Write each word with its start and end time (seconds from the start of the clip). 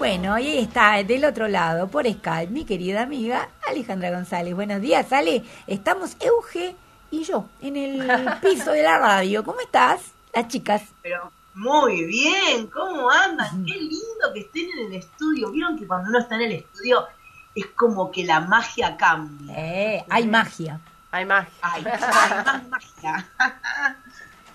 Bueno, 0.00 0.32
ahí 0.32 0.56
está, 0.56 1.02
del 1.02 1.26
otro 1.26 1.46
lado, 1.46 1.86
por 1.86 2.10
Skype, 2.10 2.50
mi 2.50 2.64
querida 2.64 3.02
amiga 3.02 3.50
Alejandra 3.68 4.10
González. 4.10 4.54
Buenos 4.54 4.80
días, 4.80 5.12
Ale. 5.12 5.44
Estamos 5.66 6.16
Euge 6.20 6.74
y 7.10 7.22
yo 7.22 7.50
en 7.60 7.76
el 7.76 8.10
piso 8.40 8.72
de 8.72 8.82
la 8.82 8.96
radio. 8.96 9.44
¿Cómo 9.44 9.60
estás? 9.60 10.00
Las 10.32 10.48
chicas. 10.48 10.84
Pero 11.02 11.30
muy 11.52 12.06
bien, 12.06 12.68
¿cómo 12.68 13.10
andan? 13.10 13.62
Qué 13.66 13.74
lindo 13.74 14.32
que 14.32 14.40
estén 14.40 14.70
en 14.70 14.86
el 14.86 14.94
estudio. 14.94 15.50
¿Vieron 15.50 15.78
que 15.78 15.86
cuando 15.86 16.08
uno 16.08 16.20
está 16.20 16.36
en 16.36 16.42
el 16.44 16.52
estudio 16.52 17.06
es 17.54 17.66
como 17.76 18.10
que 18.10 18.24
la 18.24 18.40
magia 18.40 18.96
cambia? 18.96 19.54
Eh, 19.54 20.06
hay 20.08 20.26
magia. 20.26 20.80
Hay 21.10 21.26
magia. 21.26 21.52
Hay, 21.60 21.84
hay 21.84 22.44
más 22.46 22.68
magia. 22.70 23.28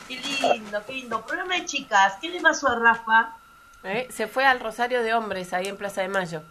qué 0.08 0.20
lindo, 0.42 0.84
qué 0.88 0.94
lindo. 0.94 1.24
Programa 1.24 1.54
de 1.54 1.66
chicas, 1.66 2.16
¿qué 2.20 2.30
le 2.30 2.42
pasó 2.42 2.68
a 2.68 2.80
Rafa? 2.80 3.36
Eh, 3.86 4.08
Se 4.10 4.28
fue 4.28 4.46
al 4.46 4.60
Rosario 4.60 5.04
de 5.04 5.14
Hombres, 5.14 5.54
ahí 5.54 5.68
en 5.68 5.78
Plaza 5.78 6.02
de 6.02 6.08
Mayo. 6.08 6.42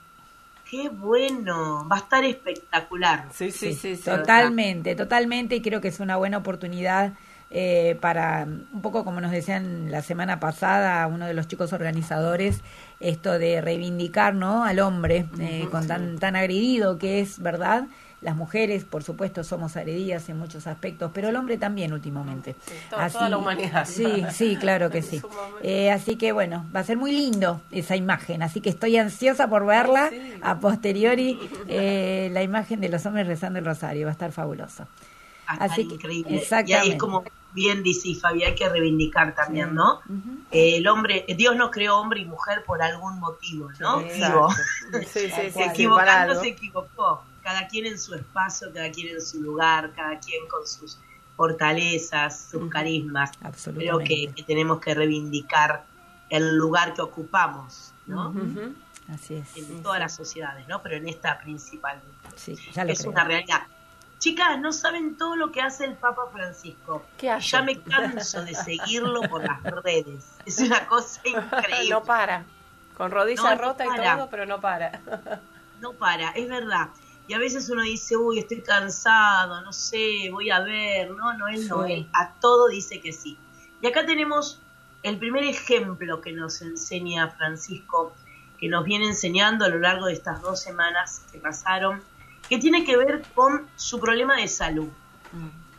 Qué 0.71 0.89
bueno, 0.89 1.87
va 1.91 1.97
a 1.97 1.99
estar 1.99 2.25
espectacular. 2.25 3.27
Sí, 3.33 3.51
sí, 3.51 3.75
sí. 3.75 3.97
sí. 3.97 4.03
Totalmente, 4.03 4.95
totalmente, 4.95 5.57
y 5.57 5.63
creo 5.63 5.81
que 5.81 5.89
es 5.89 6.01
una 6.01 6.17
buena 6.17 6.39
oportunidad 6.39 7.13
eh, 7.51 7.97
para, 8.01 8.45
un 8.45 8.83
poco 8.83 9.05
como 9.05 9.21
nos 9.21 9.31
decían 9.31 9.91
la 9.91 10.03
semana 10.03 10.41
pasada, 10.41 11.07
uno 11.07 11.27
de 11.27 11.35
los 11.35 11.47
chicos 11.47 11.73
organizadores, 11.73 12.63
esto 12.99 13.39
de 13.39 13.61
reivindicar 13.61 14.35
¿no? 14.35 14.65
al 14.65 14.81
hombre, 14.81 15.27
eh, 15.39 15.69
con 15.71 15.87
tan, 15.87 16.19
tan 16.19 16.35
agredido 16.35 16.99
que 16.99 17.21
es, 17.21 17.39
¿verdad? 17.39 17.85
Las 18.25 18.35
mujeres, 18.37 18.85
por 18.85 19.03
supuesto, 19.05 19.45
somos 19.45 19.77
agredidas 19.77 20.29
en 20.31 20.39
muchos 20.39 20.67
aspectos, 20.67 21.11
pero 21.13 21.29
el 21.29 21.37
hombre 21.37 21.59
también 21.59 21.93
últimamente. 21.93 22.57
Sí, 22.67 22.73
to- 22.89 22.97
toda 23.13 23.29
la 23.29 23.37
humanidad. 23.37 23.87
Sí, 23.87 24.25
sí, 24.33 24.57
claro 24.57 24.89
que 24.91 25.03
sí. 25.11 25.21
Eh, 25.63 25.91
así 25.93 26.17
que 26.17 26.33
bueno, 26.33 26.65
va 26.75 26.81
a 26.81 26.85
ser 26.85 26.97
muy 26.97 27.13
lindo 27.13 27.61
esa 27.71 27.97
imagen, 27.97 28.43
así 28.43 28.63
que 28.63 28.71
estoy 28.71 28.97
ansiosa 28.97 29.47
por 29.49 29.67
verla 29.67 30.09
Sí. 30.09 30.35
a 30.43 30.59
posteriori, 30.59 31.39
eh, 31.69 32.31
la 32.33 32.43
imagen 32.43 32.81
de 32.81 32.89
los 32.89 33.05
hombres 33.05 33.27
rezando 33.27 33.59
el 33.59 33.65
rosario, 33.67 34.07
va 34.07 34.11
a 34.11 34.13
estar 34.13 34.33
fabuloso. 34.33 34.85
Va 35.47 35.51
a 35.51 35.53
estar 35.55 35.71
Así 35.73 35.87
que, 35.87 35.95
increíble. 35.97 36.31
Y 36.31 36.35
ahí 36.37 36.41
exactamente. 36.43 36.89
es 36.95 36.97
como 36.99 37.25
bien 37.53 37.83
dice 37.83 38.15
Fabi, 38.15 38.43
hay 38.43 38.55
que 38.55 38.67
reivindicar 38.71 39.35
también, 39.35 39.69
Sí. 39.69 39.75
¿no? 39.75 40.01
Eh, 40.51 40.77
el 40.79 40.87
hombre, 40.89 41.27
Dios 41.37 41.55
nos 41.57 41.71
creó 41.71 41.99
hombre 42.01 42.21
y 42.21 42.25
mujer 42.25 42.65
por 42.65 42.81
algún 42.81 43.21
motivo, 43.21 43.69
¿no? 43.79 44.01
Sí, 44.01 44.09
sí, 45.13 45.31
sí, 45.53 45.61
equivocando 45.63 46.41
se 46.41 46.49
equivocó. 46.49 47.23
Cada 47.45 47.69
quien 47.69 47.87
en 47.87 47.99
su 47.99 48.15
espacio, 48.15 48.73
cada 48.75 48.91
quien 48.91 49.15
en 49.15 49.21
su 49.23 49.41
lugar, 49.41 49.93
cada 49.95 50.19
quien 50.19 50.49
con 50.49 50.67
sus 50.67 50.99
fortalezas, 51.37 52.49
sus 52.51 52.69
carismas. 52.71 53.31
Creo 53.37 53.49
Absolutamente. 53.49 54.05
que, 54.09 54.33
que 54.35 54.43
tenemos 54.43 54.81
que 54.81 54.95
reivindicar 54.95 55.85
el 56.31 56.57
lugar 56.57 56.95
que 56.95 57.03
ocupamos, 57.03 57.93
¿no? 58.07 58.35
Así 59.13 59.35
es. 59.35 59.57
En 59.57 59.83
todas 59.83 60.01
las 60.01 60.15
sociedades, 60.15 60.67
¿no? 60.67 60.83
Pero 60.83 60.97
en 60.97 61.07
esta 61.09 61.39
principalmente. 61.39 62.09
Sí, 62.37 62.57
ya 62.73 62.85
lo 62.85 62.93
es 62.93 63.01
creo. 63.01 63.11
una 63.13 63.25
realidad. 63.25 63.63
Chicas, 64.19 64.59
no 64.59 64.73
saben 64.73 65.17
todo 65.19 65.37
lo 65.37 65.53
que 65.53 65.61
hace 65.61 65.85
el 65.85 65.95
Papa 65.97 66.23
Francisco. 66.33 67.05
¿Qué 67.19 67.29
hace? 67.31 67.49
Ya 67.51 67.61
me 67.63 67.79
canso 67.83 68.43
de 68.43 68.55
seguirlo 68.55 69.21
por 69.23 69.45
las 69.45 69.63
redes. 69.83 70.25
Es 70.47 70.59
una 70.61 70.87
cosa 70.87 71.21
increíble. 71.25 71.91
No 71.91 72.03
para. 72.03 72.45
Con 72.97 73.11
rodilla 73.11 73.43
No, 73.43 73.51
no 73.57 73.61
rota 73.61 73.85
y 73.85 73.89
para. 73.89 74.17
todo, 74.17 74.31
pero 74.31 74.47
no 74.47 74.61
para. 74.61 75.01
No 75.81 75.93
para, 75.93 76.31
es 76.31 76.49
verdad. 76.49 76.89
Y 77.27 77.33
a 77.35 77.39
veces 77.39 77.71
uno 77.71 77.83
dice, 77.83 78.17
uy, 78.17 78.39
estoy 78.41 78.61
cansado, 78.61 79.61
no 79.63 79.73
sé, 79.73 80.29
voy 80.31 80.51
a 80.51 80.61
ver. 80.61 81.11
No, 81.11 81.33
no, 81.35 81.49
él 81.49 81.67
no, 81.69 81.85
él 81.95 82.09
a 82.13 82.35
todo 82.35 82.69
dice 82.69 83.01
que 83.01 83.13
sí. 83.13 83.39
Y 83.81 83.87
acá 83.87 84.05
tenemos 84.05 84.61
el 85.03 85.19
primer 85.19 85.45
ejemplo 85.45 86.21
que 86.21 86.33
nos 86.33 86.61
enseña 86.63 87.29
Francisco, 87.31 88.15
que 88.59 88.69
nos 88.69 88.85
viene 88.85 89.07
enseñando 89.07 89.65
a 89.65 89.69
lo 89.69 89.79
largo 89.79 90.07
de 90.07 90.13
estas 90.13 90.43
dos 90.43 90.61
semanas 90.61 91.23
que 91.33 91.39
pasaron, 91.39 92.03
que 92.49 92.59
tiene 92.59 92.85
que 92.85 92.97
ver 92.97 93.23
con 93.35 93.67
su 93.77 93.99
problema 94.01 94.37
de 94.37 94.49
salud. 94.49 94.89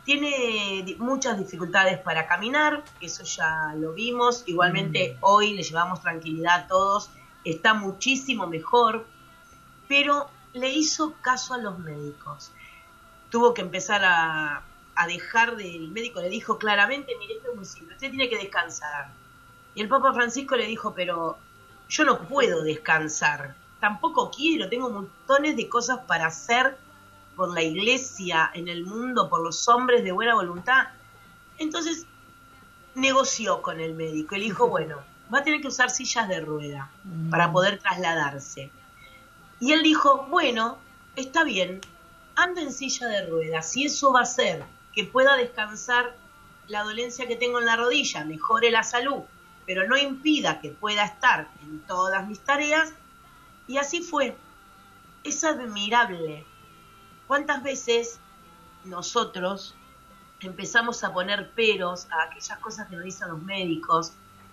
Tiene 0.04 0.82
di- 0.84 0.94
muchas 0.98 1.38
dificultades 1.38 1.98
para 1.98 2.26
caminar, 2.28 2.84
eso 3.00 3.24
ya 3.24 3.72
lo 3.76 3.92
vimos. 3.92 4.44
Igualmente 4.46 5.16
hoy 5.20 5.54
le 5.54 5.62
llevamos 5.62 6.00
tranquilidad 6.00 6.60
a 6.60 6.66
todos, 6.68 7.10
está 7.44 7.74
muchísimo 7.74 8.46
mejor, 8.46 9.06
pero 9.88 10.28
le 10.56 10.70
hizo 10.70 11.14
caso 11.22 11.54
a 11.54 11.58
los 11.58 11.78
médicos. 11.78 12.50
Tuvo 13.30 13.52
que 13.54 13.62
empezar 13.62 14.02
a, 14.04 14.62
a 14.94 15.06
dejar 15.06 15.56
de... 15.56 15.76
El 15.76 15.88
médico 15.90 16.20
le 16.20 16.28
dijo 16.28 16.58
claramente, 16.58 17.12
mire, 17.18 17.34
esto 17.34 17.50
es 17.50 17.56
muy 17.56 17.64
simple, 17.64 17.94
usted 17.94 18.10
tiene 18.10 18.28
que 18.28 18.38
descansar. 18.38 19.08
Y 19.74 19.82
el 19.82 19.88
Papa 19.88 20.12
Francisco 20.14 20.56
le 20.56 20.66
dijo, 20.66 20.94
pero 20.94 21.38
yo 21.88 22.04
no 22.04 22.20
puedo 22.20 22.62
descansar, 22.62 23.54
tampoco 23.80 24.30
quiero, 24.30 24.68
tengo 24.68 24.90
montones 24.90 25.56
de 25.56 25.68
cosas 25.68 25.98
para 26.06 26.26
hacer 26.26 26.76
por 27.36 27.52
la 27.52 27.62
iglesia, 27.62 28.50
en 28.54 28.68
el 28.68 28.84
mundo, 28.84 29.28
por 29.28 29.42
los 29.42 29.68
hombres 29.68 30.02
de 30.02 30.12
buena 30.12 30.34
voluntad. 30.34 30.88
Entonces 31.58 32.06
negoció 32.94 33.60
con 33.60 33.78
el 33.80 33.94
médico 33.94 34.34
y 34.34 34.38
le 34.38 34.44
dijo, 34.46 34.68
bueno, 34.76 34.96
va 35.32 35.40
a 35.40 35.44
tener 35.44 35.60
que 35.60 35.68
usar 35.68 35.90
sillas 35.90 36.28
de 36.28 36.40
rueda 36.40 36.90
Mm. 37.04 37.30
para 37.30 37.52
poder 37.52 37.78
trasladarse. 37.78 38.70
Y 39.60 39.72
él 39.72 39.82
dijo, 39.82 40.26
bueno, 40.28 40.78
está 41.16 41.44
bien, 41.44 41.80
anda 42.34 42.62
en 42.62 42.72
silla 42.72 43.06
de 43.08 43.26
ruedas, 43.26 43.70
si 43.70 43.86
eso 43.86 44.12
va 44.12 44.20
a 44.20 44.24
hacer 44.24 44.64
que 44.94 45.04
pueda 45.04 45.36
descansar 45.36 46.14
la 46.68 46.82
dolencia 46.82 47.26
que 47.26 47.36
tengo 47.36 47.58
en 47.58 47.66
la 47.66 47.76
rodilla, 47.76 48.24
mejore 48.24 48.70
la 48.70 48.82
salud, 48.82 49.22
pero 49.66 49.86
no 49.86 49.96
impida 49.96 50.60
que 50.60 50.70
pueda 50.70 51.04
estar 51.04 51.48
en 51.62 51.80
todas 51.80 52.26
mis 52.26 52.40
tareas. 52.40 52.92
Y 53.68 53.78
así 53.78 54.00
fue. 54.00 54.36
Es 55.24 55.44
admirable. 55.44 56.44
¿Cuántas 57.26 57.62
veces 57.62 58.20
nosotros 58.84 59.74
empezamos 60.40 61.02
a 61.02 61.12
poner 61.12 61.50
peros 61.50 62.06
a 62.10 62.24
aquellas 62.24 62.58
cosas 62.58 62.88
que 62.88 62.96
nos 62.96 63.04
dicen 63.04 63.28
los 63.28 63.42
médicos, 63.42 64.12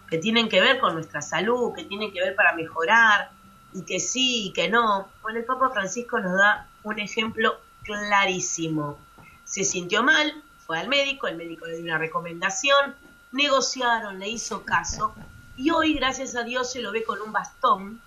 que 0.10 0.18
tienen 0.18 0.50
que 0.50 0.62
ver 0.62 0.80
con 0.80 0.94
nuestra 0.94 1.22
salud, 1.22 1.74
que 1.76 1.84
tienen 1.84 2.12
que 2.12 2.20
ver 2.20 2.36
para 2.36 2.54
mejorar, 2.54 3.32
y 3.74 3.84
que 3.84 4.00
sí 4.00 4.48
y 4.48 4.54
que 4.54 4.70
no? 4.70 5.10
Bueno, 5.22 5.40
el 5.40 5.46
Papa 5.46 5.70
Francisco 5.72 6.20
nos 6.20 6.38
da 6.38 6.68
un 6.84 7.00
ejemplo 7.00 7.60
clarísimo. 7.84 8.98
Se 9.46 9.64
sintió 9.64 10.04
mal, 10.04 10.42
fue 10.66 10.80
al 10.80 10.88
médico, 10.88 11.28
el 11.28 11.36
médico 11.38 11.66
le 11.66 11.76
dio 11.78 11.84
una 11.84 11.98
recomendación, 11.98 12.96
negociaron, 13.32 14.20
le 14.20 14.30
hizo 14.30 14.64
caso, 14.64 15.14
y 15.58 15.70
hoy, 15.72 15.94
gracias 15.94 16.36
a 16.36 16.44
Dios, 16.44 16.72
se 16.72 16.82
lo 16.82 16.92
ve 16.92 17.04
con 17.04 17.22
un 17.22 17.32
bastón 17.32 18.02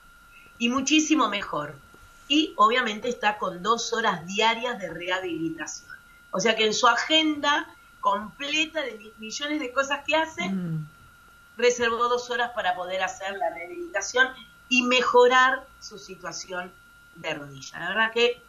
y 0.59 0.69
muchísimo 0.69 1.28
mejor. 1.28 1.75
Y 2.28 2.53
obviamente 2.56 3.09
está 3.09 3.38
con 3.38 3.62
dos 3.62 3.93
horas 3.93 4.27
diarias 4.27 4.78
de 4.81 4.93
rehabilitación. 4.93 5.91
O 6.33 6.41
sea 6.41 6.56
que 6.56 6.66
en 6.66 6.75
su 6.75 6.87
agenda 6.88 7.69
completa 8.00 8.83
de 8.83 8.93
mi- 8.98 9.12
millones 9.19 9.60
de 9.60 9.72
cosas 9.72 10.00
que 10.04 10.16
hace, 10.16 10.48
Mm. 10.48 10.87
reservó 11.56 12.09
dos 12.09 12.28
horas 12.31 12.50
para 12.54 12.75
poder 12.75 13.03
hacer 13.03 13.37
la 13.37 13.50
rehabilitación 13.50 14.28
y 14.69 14.82
mejorar 14.82 15.66
su 15.81 15.99
situación 15.99 16.72
de 17.16 17.34
rodilla. 17.34 17.78
La 17.78 17.88
verdad 17.88 18.12
que 18.12 18.41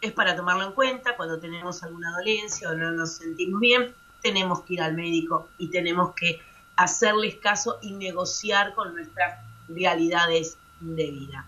es 0.00 0.12
para 0.12 0.34
tomarlo 0.34 0.64
en 0.64 0.72
cuenta 0.72 1.16
cuando 1.16 1.38
tenemos 1.38 1.82
alguna 1.82 2.10
dolencia 2.12 2.70
o 2.70 2.74
no 2.74 2.90
nos 2.90 3.12
sentimos 3.12 3.60
bien, 3.60 3.94
tenemos 4.20 4.62
que 4.62 4.74
ir 4.74 4.82
al 4.82 4.94
médico 4.94 5.48
y 5.58 5.68
tenemos 5.68 6.14
que 6.14 6.42
hacerles 6.76 7.36
caso 7.36 7.78
y 7.82 7.92
negociar 7.92 8.74
con 8.74 8.94
nuestras 8.94 9.40
realidades 9.68 10.56
de 10.80 11.10
vida. 11.10 11.46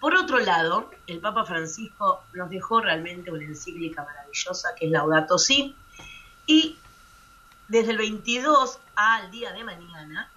Por 0.00 0.14
otro 0.14 0.38
lado, 0.38 0.90
el 1.06 1.20
Papa 1.20 1.44
Francisco 1.44 2.24
nos 2.34 2.50
dejó 2.50 2.80
realmente 2.80 3.30
una 3.30 3.44
encíclica 3.44 4.04
maravillosa 4.04 4.74
que 4.74 4.86
es 4.86 4.92
Laudato 4.92 5.38
Si, 5.38 5.74
y 6.46 6.76
desde 7.68 7.92
el 7.92 7.98
22 7.98 8.78
al 8.96 9.30
día 9.30 9.52
de 9.52 9.64
mañana 9.64 10.30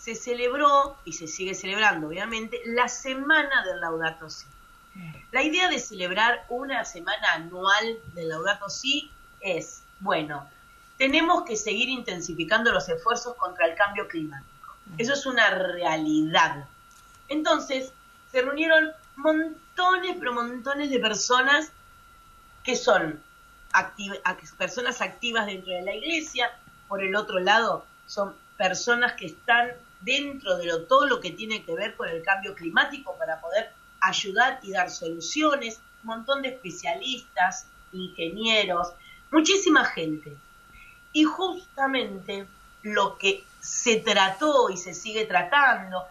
se 0.00 0.14
celebró, 0.14 0.96
y 1.04 1.12
se 1.12 1.26
sigue 1.26 1.54
celebrando 1.54 2.08
obviamente, 2.08 2.62
la 2.64 2.88
semana 2.88 3.64
del 3.66 3.80
Laudato 3.80 4.30
Si. 4.30 4.46
La 5.30 5.42
idea 5.42 5.68
de 5.68 5.78
celebrar 5.78 6.46
una 6.48 6.84
semana 6.84 7.34
anual 7.34 7.98
del 8.14 8.30
Laudato 8.30 8.70
Si 8.70 9.10
es, 9.40 9.82
bueno, 10.00 10.48
tenemos 10.96 11.44
que 11.44 11.56
seguir 11.56 11.88
intensificando 11.90 12.72
los 12.72 12.88
esfuerzos 12.88 13.36
contra 13.36 13.66
el 13.66 13.74
cambio 13.74 14.08
climático. 14.08 14.48
Eso 14.96 15.12
es 15.12 15.26
una 15.26 15.50
realidad. 15.50 16.64
Entonces, 17.28 17.92
se 18.32 18.42
reunieron 18.42 18.90
montones, 19.16 20.16
pero 20.18 20.32
montones 20.32 20.90
de 20.90 20.98
personas 20.98 21.70
que 22.64 22.74
son 22.74 23.22
activ- 23.72 24.20
personas 24.56 25.00
activas 25.02 25.46
dentro 25.46 25.72
de 25.72 25.82
la 25.82 25.94
iglesia, 25.94 26.50
por 26.88 27.02
el 27.02 27.14
otro 27.14 27.38
lado, 27.38 27.84
son 28.06 28.34
personas 28.56 29.12
que 29.12 29.26
están 29.26 29.70
dentro 30.00 30.56
de 30.56 30.68
todo 30.88 31.06
lo 31.06 31.20
que 31.20 31.30
tiene 31.30 31.64
que 31.64 31.74
ver 31.74 31.96
con 31.96 32.08
el 32.08 32.22
cambio 32.22 32.54
climático 32.54 33.16
para 33.18 33.40
poder 33.40 33.72
ayudar 34.00 34.60
y 34.62 34.72
dar 34.72 34.90
soluciones, 34.90 35.80
un 36.02 36.08
montón 36.08 36.42
de 36.42 36.48
especialistas, 36.48 37.66
ingenieros, 37.92 38.92
muchísima 39.30 39.84
gente. 39.84 40.36
Y 41.12 41.24
justamente 41.24 42.46
lo 42.82 43.18
que 43.18 43.44
se 43.60 43.96
trató 43.96 44.70
y 44.70 44.76
se 44.76 44.94
sigue 44.94 45.26
tratando, 45.26 46.06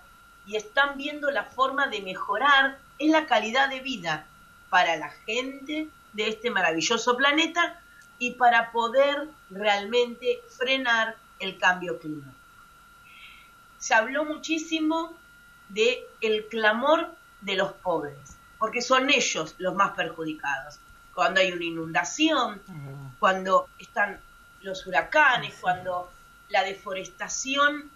y 0.45 0.55
están 0.55 0.97
viendo 0.97 1.29
la 1.29 1.43
forma 1.43 1.87
de 1.87 2.01
mejorar 2.01 2.79
en 2.97 3.11
la 3.11 3.27
calidad 3.27 3.69
de 3.69 3.81
vida 3.81 4.25
para 4.69 4.95
la 4.97 5.11
gente 5.25 5.87
de 6.13 6.27
este 6.27 6.49
maravilloso 6.49 7.15
planeta 7.15 7.79
y 8.17 8.31
para 8.31 8.71
poder 8.71 9.27
realmente 9.51 10.41
frenar 10.57 11.15
el 11.39 11.59
cambio 11.59 11.99
climático. 11.99 12.38
Se 13.79 13.93
habló 13.93 14.25
muchísimo 14.25 15.17
de 15.69 16.05
el 16.21 16.47
clamor 16.47 17.15
de 17.41 17.55
los 17.55 17.73
pobres, 17.73 18.37
porque 18.57 18.81
son 18.81 19.09
ellos 19.09 19.55
los 19.57 19.75
más 19.75 19.91
perjudicados. 19.91 20.79
Cuando 21.13 21.39
hay 21.39 21.51
una 21.51 21.65
inundación, 21.65 22.61
cuando 23.19 23.67
están 23.79 24.19
los 24.61 24.85
huracanes, 24.85 25.55
cuando 25.59 26.11
la 26.49 26.63
deforestación 26.63 27.89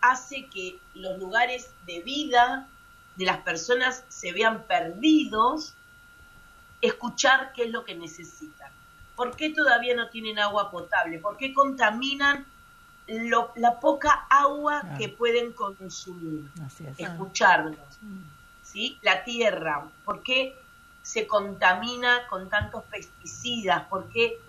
hace 0.00 0.46
que 0.46 0.78
los 0.94 1.18
lugares 1.18 1.70
de 1.86 2.00
vida 2.02 2.68
de 3.16 3.24
las 3.24 3.38
personas 3.38 4.04
se 4.08 4.32
vean 4.32 4.64
perdidos, 4.64 5.74
escuchar 6.80 7.52
qué 7.54 7.64
es 7.64 7.70
lo 7.70 7.84
que 7.84 7.94
necesitan. 7.94 8.70
¿Por 9.16 9.36
qué 9.36 9.50
todavía 9.50 9.94
no 9.94 10.08
tienen 10.08 10.38
agua 10.38 10.70
potable? 10.70 11.18
¿Por 11.18 11.36
qué 11.36 11.54
contaminan 11.54 12.44
la 13.06 13.80
poca 13.80 14.26
agua 14.30 14.82
que 14.98 15.08
pueden 15.08 15.52
consumir? 15.52 16.50
Escucharlos. 16.96 17.78
¿sí? 18.62 18.98
La 19.02 19.24
tierra, 19.24 19.86
¿por 20.04 20.22
qué 20.22 20.58
se 21.02 21.26
contamina 21.26 22.26
con 22.28 22.48
tantos 22.48 22.82
pesticidas? 22.84 23.84
¿Por 23.84 24.08
qué 24.08 24.40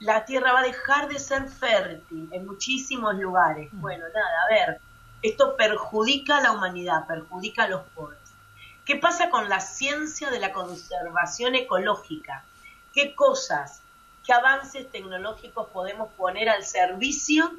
la 0.00 0.24
tierra 0.24 0.52
va 0.52 0.60
a 0.60 0.64
dejar 0.64 1.08
de 1.08 1.18
ser 1.18 1.48
fértil 1.48 2.28
en 2.32 2.46
muchísimos 2.46 3.14
lugares? 3.16 3.68
Bueno, 3.72 4.04
nada, 4.12 4.42
a 4.46 4.52
ver, 4.52 4.80
esto 5.22 5.56
perjudica 5.56 6.38
a 6.38 6.40
la 6.40 6.52
humanidad, 6.52 7.06
perjudica 7.06 7.64
a 7.64 7.68
los 7.68 7.82
pobres. 7.94 8.18
¿Qué 8.84 8.96
pasa 8.96 9.30
con 9.30 9.48
la 9.48 9.60
ciencia 9.60 10.30
de 10.30 10.40
la 10.40 10.52
conservación 10.52 11.54
ecológica? 11.54 12.44
¿Qué 12.92 13.14
cosas, 13.14 13.80
qué 14.26 14.32
avances 14.32 14.90
tecnológicos 14.90 15.68
podemos 15.68 16.10
poner 16.14 16.48
al 16.48 16.64
servicio 16.64 17.52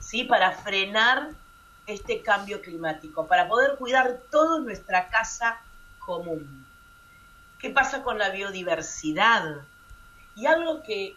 ¿sí? 0.00 0.24
para 0.24 0.52
frenar 0.52 1.30
este 1.86 2.22
cambio 2.22 2.60
climático, 2.60 3.26
para 3.26 3.48
poder 3.48 3.76
cuidar 3.76 4.20
toda 4.30 4.60
nuestra 4.60 5.08
casa 5.08 5.60
común? 5.98 6.66
¿Qué 7.58 7.70
pasa 7.70 8.02
con 8.02 8.18
la 8.18 8.30
biodiversidad? 8.30 9.56
Y 10.34 10.46
algo 10.46 10.82
que, 10.82 11.16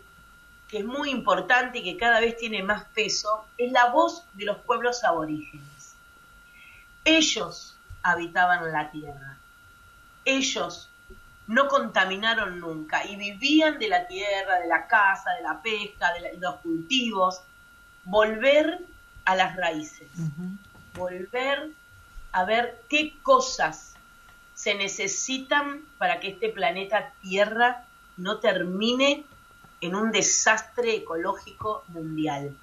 que 0.67 0.79
es 0.79 0.85
muy 0.85 1.09
importante 1.09 1.79
y 1.79 1.83
que 1.83 1.97
cada 1.97 2.19
vez 2.19 2.37
tiene 2.37 2.63
más 2.63 2.85
peso 2.93 3.45
es 3.57 3.71
la 3.71 3.91
voz 3.91 4.25
de 4.33 4.45
los 4.45 4.57
pueblos 4.57 5.03
aborígenes. 5.03 5.95
Ellos 7.05 7.77
habitaban 8.01 8.71
la 8.71 8.91
tierra. 8.91 9.37
Ellos 10.25 10.89
no 11.47 11.67
contaminaron 11.67 12.59
nunca 12.59 13.05
y 13.05 13.15
vivían 13.15 13.77
de 13.79 13.89
la 13.89 14.07
tierra, 14.07 14.59
de 14.59 14.67
la 14.67 14.87
casa, 14.87 15.31
de 15.31 15.41
la 15.41 15.61
pesca, 15.61 16.13
de, 16.13 16.37
los 16.37 16.55
cultivos. 16.57 17.41
Volver 18.05 18.79
a 19.25 19.35
las 19.35 19.55
raíces, 19.55 20.09
volver 20.95 21.71
a 22.31 22.45
ver 22.45 22.81
qué 22.89 23.15
cosas 23.21 23.93
se 24.53 24.75
necesitan 24.75 25.81
para 25.97 26.19
que 26.19 26.29
este 26.29 26.49
planeta 26.49 27.13
Tierra 27.21 27.85
no 28.17 28.39
termine 28.39 29.25
en 29.81 29.95
un 29.95 30.11
desastre 30.11 30.95
ecológico 30.95 31.83
mundial. 31.89 32.55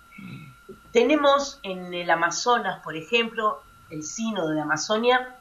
Tenemos 0.92 1.58
en 1.62 1.92
el 1.94 2.10
Amazonas, 2.10 2.82
por 2.82 2.96
ejemplo, 2.96 3.62
el 3.90 4.02
Sínodo 4.02 4.50
de 4.50 4.60
Amazonia, 4.60 5.36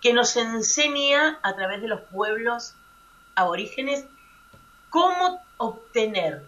que 0.00 0.12
nos 0.12 0.36
enseña 0.36 1.38
a 1.42 1.54
través 1.54 1.82
de 1.82 1.88
los 1.88 2.00
pueblos 2.02 2.74
aborígenes 3.34 4.04
cómo 4.90 5.42
obtener 5.56 6.46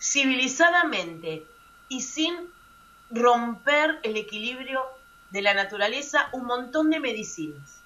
civilizadamente 0.00 1.46
y 1.88 2.02
sin 2.02 2.34
romper 3.10 3.98
el 4.02 4.16
equilibrio 4.16 4.82
de 5.30 5.42
la 5.42 5.54
naturaleza 5.54 6.28
un 6.32 6.44
montón 6.44 6.90
de 6.90 7.00
medicinas. 7.00 7.80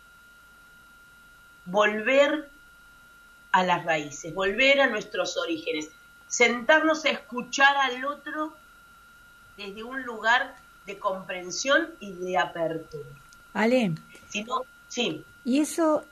Volver 1.64 2.48
a 3.52 3.62
las 3.62 3.84
raíces, 3.84 4.34
volver 4.34 4.80
a 4.80 4.88
nuestros 4.88 5.36
orígenes, 5.36 5.90
sentarnos 6.26 7.04
a 7.04 7.10
escuchar 7.10 7.76
al 7.76 8.04
otro 8.04 8.56
desde 9.56 9.82
un 9.82 10.02
lugar 10.02 10.56
de 10.86 10.98
comprensión 10.98 11.90
y 12.00 12.12
de 12.12 12.38
apertura. 12.38 13.08
Ale. 13.54 13.92
sí. 14.88 15.24
Y 15.44 15.60
eso, 15.60 16.04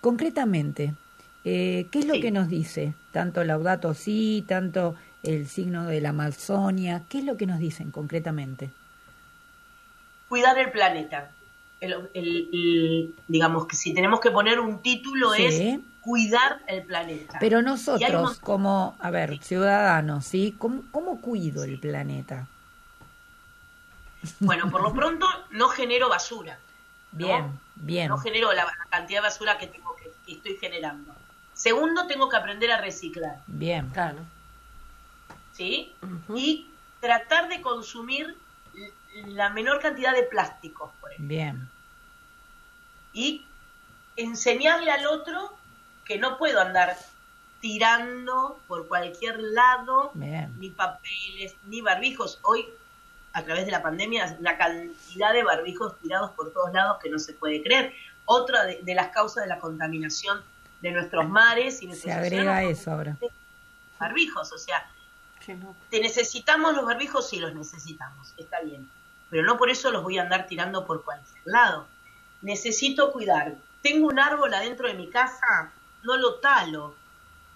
concretamente, 0.00 0.94
eh, 1.44 1.86
¿qué 1.90 2.00
es 2.00 2.06
lo 2.06 2.14
que 2.14 2.30
nos 2.30 2.48
dice? 2.48 2.94
Tanto 3.12 3.44
Laudato 3.44 3.94
Si, 3.94 4.44
tanto 4.46 4.94
el 5.22 5.48
signo 5.48 5.86
de 5.86 6.00
la 6.00 6.10
Amazonia, 6.10 7.02
¿qué 7.08 7.18
es 7.18 7.24
lo 7.24 7.36
que 7.36 7.46
nos 7.46 7.58
dicen 7.58 7.90
concretamente? 7.90 8.70
Cuidar 10.28 10.58
el 10.58 10.70
planeta. 10.70 11.30
digamos 13.28 13.66
que 13.66 13.76
si 13.76 13.92
tenemos 13.94 14.20
que 14.20 14.30
poner 14.30 14.60
un 14.60 14.80
título 14.80 15.34
es 15.34 15.80
cuidar 16.00 16.60
el 16.66 16.84
planeta. 16.84 17.38
Pero 17.40 17.62
nosotros, 17.62 18.38
como, 18.40 18.96
a 19.00 19.10
ver, 19.10 19.38
ciudadanos, 19.42 20.26
¿sí? 20.26 20.54
¿Cómo, 20.58 20.84
¿Cómo 20.90 21.20
cuido 21.20 21.64
el 21.64 21.78
planeta? 21.78 22.46
Bueno, 24.38 24.70
por 24.70 24.82
lo 24.82 24.92
pronto 24.92 25.26
no 25.50 25.68
genero 25.68 26.08
basura. 26.08 26.58
Bien, 27.12 27.58
bien. 27.74 28.08
No 28.08 28.18
genero 28.18 28.52
la, 28.52 28.66
cantidad 28.88 29.20
de 29.20 29.28
basura 29.28 29.58
que 29.58 29.66
tengo 29.66 29.94
que, 29.96 30.32
estoy 30.32 30.56
generando. 30.56 31.14
Segundo, 31.54 32.06
tengo 32.06 32.28
que 32.28 32.36
aprender 32.36 32.70
a 32.70 32.80
reciclar. 32.80 33.42
Bien, 33.46 33.88
claro. 33.90 34.18
¿Sí? 35.60 35.92
Y 36.34 36.70
tratar 37.00 37.50
de 37.50 37.60
consumir 37.60 38.34
la 39.26 39.50
menor 39.50 39.78
cantidad 39.82 40.14
de 40.14 40.22
plásticos, 40.22 40.90
por 41.02 41.12
ejemplo. 41.12 41.28
Bien. 41.28 41.68
Y 43.12 43.44
enseñarle 44.16 44.90
al 44.90 45.06
otro 45.06 45.54
que 46.06 46.16
no 46.16 46.38
puedo 46.38 46.62
andar 46.62 46.96
tirando 47.60 48.58
por 48.66 48.88
cualquier 48.88 49.38
lado 49.38 50.12
ni 50.14 50.70
papeles, 50.70 51.54
ni 51.66 51.82
barbijos. 51.82 52.38
Hoy 52.42 52.64
a 53.34 53.42
través 53.44 53.66
de 53.66 53.70
la 53.70 53.82
pandemia 53.82 54.38
la 54.40 54.56
cantidad 54.56 55.34
de 55.34 55.44
barbijos 55.44 55.98
tirados 56.00 56.30
por 56.30 56.54
todos 56.54 56.72
lados 56.72 56.96
que 57.02 57.10
no 57.10 57.18
se 57.18 57.34
puede 57.34 57.62
creer. 57.62 57.92
Otra 58.24 58.64
de, 58.64 58.94
las 58.94 59.08
causas 59.08 59.44
de 59.44 59.48
la 59.50 59.58
contaminación 59.58 60.42
de 60.80 60.92
nuestros 60.92 61.28
mares 61.28 61.82
y 61.82 61.86
nuestros 61.86 62.14
Se 62.14 62.18
agrega 62.18 62.62
eso 62.62 62.92
ahora. 62.92 63.18
Barbijos, 63.98 64.50
o 64.52 64.56
sea, 64.56 64.90
¿te 65.90 66.00
necesitamos 66.00 66.74
los 66.74 66.84
barbijos? 66.84 67.28
Sí, 67.28 67.38
los 67.38 67.54
necesitamos, 67.54 68.34
está 68.36 68.60
bien. 68.60 68.90
Pero 69.30 69.44
no 69.44 69.56
por 69.56 69.70
eso 69.70 69.90
los 69.90 70.02
voy 70.02 70.18
a 70.18 70.22
andar 70.22 70.46
tirando 70.46 70.86
por 70.86 71.04
cualquier 71.04 71.42
lado. 71.44 71.86
Necesito 72.42 73.12
cuidar. 73.12 73.54
Tengo 73.82 74.08
un 74.08 74.18
árbol 74.18 74.52
adentro 74.52 74.88
de 74.88 74.94
mi 74.94 75.08
casa, 75.08 75.72
no 76.02 76.16
lo 76.16 76.36
talo. 76.36 76.94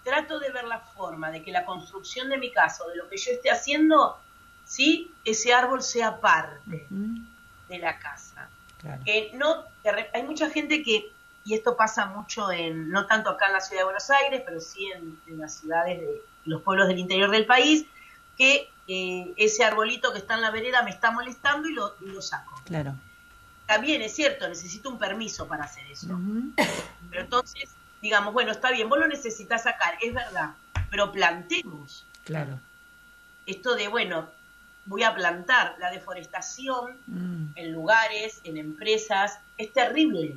Trato 0.05 0.39
de 0.39 0.51
ver 0.51 0.65
la 0.65 0.81
forma 0.81 1.31
de 1.31 1.43
que 1.43 1.51
la 1.51 1.65
construcción 1.65 2.29
de 2.29 2.39
mi 2.39 2.53
casa 2.53 2.85
o 2.85 2.89
de 2.91 2.97
lo 2.97 3.09
que 3.09 3.17
yo 3.17 3.33
esté 3.33 3.51
haciendo 3.51 4.19
¿sí? 4.65 5.13
ese 5.25 5.53
árbol 5.53 5.83
sea 5.83 6.21
parte 6.21 6.87
de 7.69 7.79
la 7.79 7.99
casa. 7.99 8.49
Que 9.05 9.31
no, 9.35 9.65
hay 10.13 10.23
mucha 10.25 10.51
gente 10.51 10.83
que, 10.83 11.11
y 11.45 11.55
esto 11.55 11.77
pasa 11.77 12.07
mucho 12.07 12.51
en, 12.51 12.91
no 12.91 13.07
tanto 13.07 13.31
acá 13.31 13.47
en 13.47 13.55
la 13.55 13.61
ciudad 13.61 13.81
de 13.81 13.85
Buenos 13.85 14.11
Aires, 14.11 14.43
pero 14.45 14.61
sí 14.61 14.91
en, 14.93 15.19
las 15.39 15.55
ciudades 15.55 16.01
de 16.01 16.23
los 16.45 16.63
pueblos 16.63 16.89
del 16.89 16.99
interior 16.99 17.31
del 17.31 17.47
país, 17.47 17.87
que 18.37 18.71
eh, 18.89 19.33
ese 19.37 19.65
arbolito 19.65 20.13
que 20.13 20.19
está 20.19 20.35
en 20.35 20.43
la 20.43 20.51
vereda 20.51 20.83
me 20.83 20.91
está 20.91 21.11
molestando 21.11 21.69
y 21.69 21.73
lo, 21.73 21.95
lo 22.01 22.21
saco. 22.21 22.61
Claro. 22.65 22.95
También 23.67 24.03
es 24.03 24.15
cierto, 24.15 24.47
necesito 24.49 24.91
un 24.91 24.99
permiso 24.99 25.49
para 25.49 25.65
hacer 25.65 25.87
eso. 25.91 26.19
Pero 27.11 27.23
entonces, 27.23 27.71
digamos, 28.03 28.35
bueno, 28.35 28.53
está 28.53 28.71
bien, 28.71 28.89
vos 28.89 28.99
lo 28.99 29.09
necesitas 29.09 29.63
sacar, 29.63 29.97
es 30.03 30.13
verdad, 30.13 30.51
pero 30.91 31.11
plantemos. 31.11 32.05
Claro. 32.25 32.61
Esto 33.47 33.75
de, 33.75 33.89
bueno, 33.89 34.29
voy 34.87 35.03
a 35.03 35.15
plantar. 35.15 35.77
La 35.79 35.91
deforestación 35.91 36.99
mm. 37.07 37.53
en 37.55 37.73
lugares, 37.73 38.41
en 38.45 38.59
empresas, 38.59 39.39
es 39.57 39.73
terrible. 39.73 40.37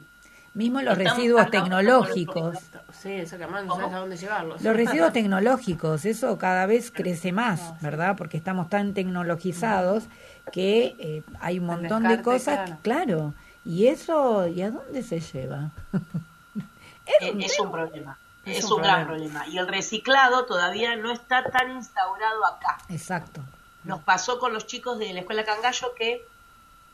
Mismo 0.58 0.82
los 0.82 0.98
residuos 0.98 1.52
tecnológicos. 1.52 2.58
Sí, 2.92 3.18
no 3.20 3.76
sabes 3.76 3.94
a 3.94 4.00
dónde 4.00 4.18
llevarlos. 4.18 4.60
Los 4.64 4.76
residuos 4.76 5.14
tecnológicos, 5.14 6.04
eso 6.04 6.36
cada 6.40 6.66
vez 6.66 6.90
crece 6.90 7.32
más, 7.32 7.80
¿verdad? 7.80 8.16
Porque 8.18 8.38
estamos 8.38 8.68
tan 8.68 8.96
tecnologizados 8.96 10.06
que 10.52 10.96
eh, 10.98 11.22
hay 11.42 11.60
un 11.60 11.68
montón 11.68 12.04
de 12.08 12.24
cosas, 12.24 12.72
claro. 12.82 13.36
¿Y 13.66 13.86
eso, 13.86 14.48
y 14.48 14.64
a 14.64 14.72
dónde 14.72 15.04
se 15.04 15.20
lleva? 15.20 15.70
es, 17.06 17.32
un, 17.32 17.42
es 17.44 17.60
un 17.60 17.72
problema. 17.72 18.18
Es, 18.44 18.72
un, 18.72 18.82
gran 18.82 19.06
problema. 19.06 19.48
Y 19.48 19.60
el 19.60 19.68
reciclado 19.68 20.46
todavía 20.46 20.96
no 20.96 21.12
está 21.12 21.44
tan 21.52 21.70
instaurado 21.70 22.44
acá. 22.48 22.80
Exacto. 22.90 23.42
Nos 23.84 24.02
pasó 24.02 24.40
con 24.40 24.54
los 24.54 24.66
chicos 24.66 24.98
de 24.98 25.14
la 25.14 25.20
escuela 25.20 25.46
Cangallo 25.46 25.94
que 25.96 26.26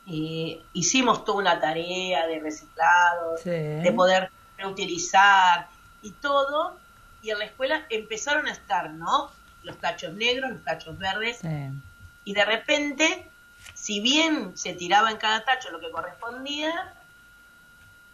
eh, 0.08 0.62
hicimos 0.74 1.24
toda 1.26 1.38
una 1.40 1.60
tarea 1.62 2.28
de 2.28 2.40
reciclado, 2.40 3.38
Sí. 3.42 3.50
de 3.50 3.94
poder 3.96 4.30
reutilizar 4.58 5.68
y 6.02 6.12
todo, 6.12 6.78
y 7.22 7.30
en 7.30 7.40
la 7.40 7.46
escuela 7.46 7.86
empezaron 7.90 8.48
a 8.48 8.52
estar, 8.52 8.90
¿no? 8.92 9.32
Los 9.64 9.78
tachos 9.78 10.14
negros, 10.14 10.52
los 10.52 10.64
tachos 10.64 10.98
verdes, 10.98 11.38
Sí. 11.40 11.70
y 12.26 12.34
de 12.34 12.44
repente, 12.46 13.30
si 13.74 14.02
bien 14.02 14.58
se 14.58 14.74
tiraba 14.74 15.10
en 15.10 15.18
cada 15.18 15.46
tacho 15.46 15.70
lo 15.72 15.80
que 15.80 15.90
correspondía, 15.92 16.94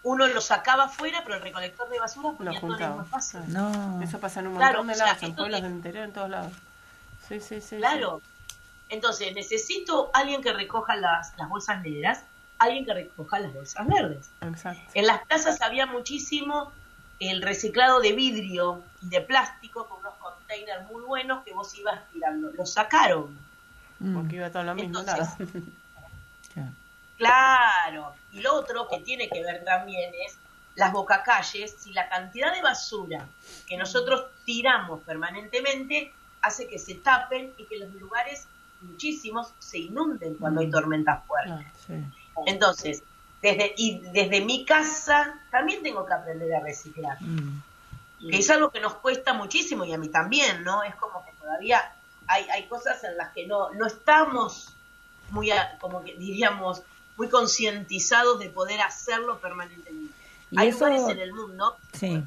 uno 0.03 0.27
lo 0.27 0.39
sacaba 0.41 0.85
afuera, 0.85 1.21
pero 1.23 1.35
el 1.37 1.41
recolector 1.41 1.89
de 1.89 1.99
basura 1.99 2.29
Lo 2.29 2.35
ponía 2.37 2.51
todo 2.59 2.67
en 2.67 2.71
el 2.71 2.77
juntaba. 2.77 2.89
mismo 3.01 3.03
espacio. 3.05 3.41
No. 3.47 4.01
Eso 4.01 4.19
pasa 4.19 4.39
en 4.39 4.47
un 4.47 4.55
Claro, 4.55 4.83
montón 4.83 4.87
de 4.87 4.93
o 4.93 4.95
sea, 4.97 5.05
lados, 5.07 5.23
en 5.23 5.35
pueblos 5.35 5.61
de- 5.61 5.67
del 5.67 5.75
interior, 5.75 6.05
en 6.05 6.13
todos 6.13 6.29
lados. 6.29 6.53
Sí, 7.27 7.39
sí, 7.41 7.59
sí. 7.61 7.77
Claro. 7.77 8.21
Entonces, 8.89 9.33
necesito 9.33 10.09
alguien 10.13 10.41
que 10.41 10.51
recoja 10.51 10.95
las, 10.95 11.37
las 11.37 11.47
bolsas 11.47 11.81
negras, 11.81 12.23
alguien 12.57 12.85
que 12.85 12.93
recoja 12.93 13.39
las 13.39 13.53
bolsas 13.53 13.87
verdes. 13.87 14.29
Exacto. 14.41 14.91
En 14.93 15.05
las 15.05 15.23
plazas 15.25 15.61
había 15.61 15.85
muchísimo 15.85 16.71
el 17.19 17.41
reciclado 17.41 17.99
de 17.99 18.13
vidrio 18.13 18.83
y 19.01 19.09
de 19.09 19.21
plástico 19.21 19.87
con 19.87 19.99
unos 19.99 20.13
containers 20.15 20.89
muy 20.89 21.03
buenos 21.03 21.43
que 21.43 21.53
vos 21.53 21.73
ibas 21.77 21.99
tirando. 22.11 22.51
Los 22.51 22.73
sacaron. 22.73 23.37
Mm, 23.99 24.15
Porque 24.15 24.37
iba 24.37 24.49
todo 24.49 24.61
a 24.61 24.65
lo 24.65 24.75
mismo 24.75 24.99
Entonces, 24.99 25.17
lado. 25.17 25.37
claro. 26.53 26.71
Claro. 27.17 28.13
Y 28.31 28.39
lo 28.39 28.55
otro 28.55 28.87
que 28.87 28.99
tiene 28.99 29.29
que 29.29 29.43
ver 29.43 29.63
también 29.65 30.11
es 30.25 30.37
las 30.75 30.93
bocacalles, 30.93 31.75
si 31.77 31.91
la 31.91 32.07
cantidad 32.07 32.53
de 32.53 32.61
basura 32.61 33.27
que 33.67 33.77
nosotros 33.77 34.25
tiramos 34.45 35.01
permanentemente 35.01 36.13
hace 36.41 36.67
que 36.67 36.79
se 36.79 36.95
tapen 36.95 37.53
y 37.57 37.65
que 37.65 37.79
los 37.79 37.93
lugares 37.95 38.47
muchísimos 38.81 39.53
se 39.59 39.79
inunden 39.79 40.35
cuando 40.35 40.61
hay 40.61 40.69
tormentas 40.69 41.25
fuertes. 41.25 41.65
Sí. 41.85 41.93
Entonces, 42.45 43.03
desde, 43.41 43.73
y 43.77 43.99
desde 43.99 44.41
mi 44.41 44.65
casa 44.65 45.39
también 45.51 45.81
tengo 45.83 46.05
que 46.05 46.13
aprender 46.13 46.53
a 46.55 46.59
reciclar, 46.61 47.17
Mm, 47.21 47.61
que 48.29 48.37
es 48.37 48.49
algo 48.49 48.69
que 48.69 48.79
nos 48.81 48.95
cuesta 48.95 49.33
muchísimo 49.33 49.85
y 49.85 49.93
a 49.93 49.97
mí 49.97 50.09
también, 50.09 50.63
¿no? 50.63 50.83
Es 50.83 50.93
como 50.95 51.23
que 51.25 51.31
todavía 51.39 51.93
hay, 52.27 52.43
hay 52.49 52.67
cosas 52.67 53.01
en 53.05 53.15
las 53.17 53.33
que 53.33 53.47
no, 53.47 53.69
no 53.73 53.85
estamos 53.87 54.73
muy, 55.29 55.51
a- 55.51 55.77
como 55.79 56.03
que 56.03 56.15
diríamos, 56.15 56.81
muy 57.17 57.29
concientizados 57.29 58.39
de 58.39 58.49
poder 58.49 58.81
hacerlo 58.81 59.39
permanentemente. 59.39 60.13
Y 60.51 60.59
hay 60.59 60.69
eso- 60.69 60.87
lugares 60.87 61.07
en 61.15 61.19
el 61.21 61.33
mundo, 61.33 61.77
Sí. 61.93 62.23